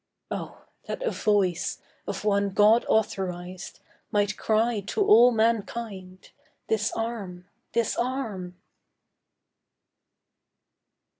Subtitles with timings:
[0.31, 6.31] Oh, that a Voice, of one God authorised Might cry to all mankind,
[6.67, 7.47] Disarm!
[7.73, 8.55] Disarm!